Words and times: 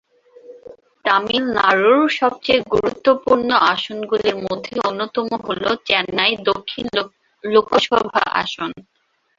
তামিলনাড়ুর 1.05 2.03
সবচেয়ে 2.19 2.61
গুরুত্বপূর্ণ 2.73 3.49
আসনগুলির 3.71 4.37
মধ্যে 4.45 4.73
অন্যতম 4.87 5.27
হল 5.45 5.63
চেন্নাই 5.87 6.33
দক্ষিণ 6.49 6.85
লোকসভা 7.43 8.21
আসন। 8.41 8.71